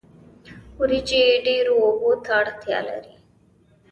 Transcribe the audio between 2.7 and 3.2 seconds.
لري